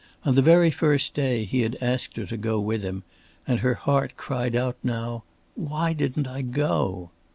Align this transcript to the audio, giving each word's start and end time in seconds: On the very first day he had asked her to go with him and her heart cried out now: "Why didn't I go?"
On 0.25 0.33
the 0.33 0.41
very 0.41 0.71
first 0.71 1.13
day 1.13 1.43
he 1.45 1.61
had 1.61 1.77
asked 1.79 2.17
her 2.17 2.25
to 2.25 2.35
go 2.35 2.59
with 2.59 2.81
him 2.81 3.03
and 3.45 3.59
her 3.59 3.75
heart 3.75 4.13
cried 4.17 4.55
out 4.55 4.77
now: 4.81 5.23
"Why 5.53 5.93
didn't 5.93 6.25
I 6.25 6.41
go?" 6.41 7.11